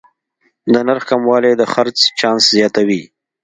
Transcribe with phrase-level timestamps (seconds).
[0.73, 3.01] د نرخ کموالی د خرڅ چانس زیاتوي.